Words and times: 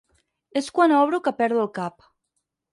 És 0.61 0.69
quan 0.77 0.95
obro 1.01 1.21
que 1.29 1.35
perdo 1.43 1.63
el 1.67 1.71
cap. 1.79 2.11